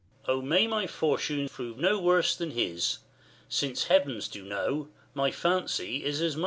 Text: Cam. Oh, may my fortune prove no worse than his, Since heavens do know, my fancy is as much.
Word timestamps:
Cam. 0.25 0.33
Oh, 0.35 0.41
may 0.41 0.65
my 0.65 0.87
fortune 0.87 1.47
prove 1.47 1.77
no 1.77 1.99
worse 1.99 2.35
than 2.35 2.49
his, 2.49 2.97
Since 3.49 3.83
heavens 3.83 4.27
do 4.27 4.41
know, 4.43 4.87
my 5.13 5.29
fancy 5.29 6.03
is 6.03 6.21
as 6.21 6.35
much. 6.35 6.39